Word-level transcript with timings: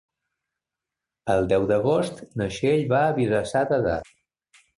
El 1.33 1.45
deu 1.51 1.67
d'agost 1.73 2.25
na 2.41 2.49
Txell 2.55 2.83
va 2.95 3.03
a 3.03 3.13
Vilassar 3.21 3.63
de 3.75 3.81
Dalt. 3.89 4.11